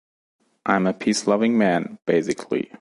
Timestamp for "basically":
2.07-2.69